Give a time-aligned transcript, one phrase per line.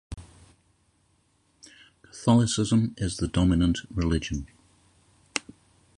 [2.01, 4.47] Catholicism is the dominant religion.